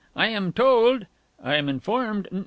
I 0.15 0.29
am 0.29 0.51
told... 0.51 1.05
I 1.43 1.57
am 1.57 1.69
informed 1.69 2.27